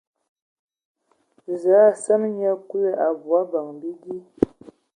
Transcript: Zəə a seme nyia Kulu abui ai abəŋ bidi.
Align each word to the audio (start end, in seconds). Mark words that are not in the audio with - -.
Zəə 1.61 1.81
a 1.91 1.99
seme 2.01 2.27
nyia 2.35 2.53
Kulu 2.67 2.89
abui 3.05 3.35
ai 3.37 3.41
abəŋ 3.45 3.67
bidi. 3.79 4.15